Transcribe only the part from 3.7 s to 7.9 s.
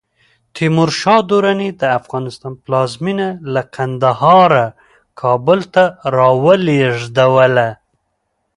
کندهاره کابل ته راولېږدوله.